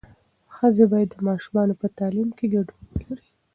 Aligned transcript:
ښځې 0.55 0.85
باید 0.93 1.09
د 1.13 1.17
ماشومانو 1.27 1.73
په 1.81 1.87
تعلیم 1.97 2.29
کې 2.37 2.45
ګډون 2.53 2.81
ولري. 2.93 3.27